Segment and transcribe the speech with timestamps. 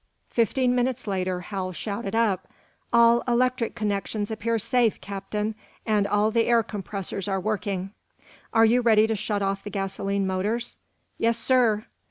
[0.31, 2.47] Fifteen minutes later Hal shouted up:
[2.91, 5.53] "All electric connections appear safe, Captain.
[5.85, 7.91] And all the air compressors are working."
[8.51, 10.79] "Are you ready to shut off the gasoline motors?"
[11.19, 11.85] "Yes, sir."